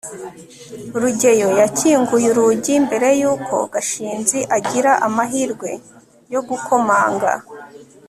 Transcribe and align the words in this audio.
rugeyo 1.01 1.49
yakinguye 1.61 2.27
urugi 2.33 2.73
mbere 2.85 3.07
yuko 3.21 3.55
gashinzi 3.73 4.39
agira 4.57 4.91
amahirwe 5.07 5.69
yo 6.33 6.41
gukomanga 6.49 7.31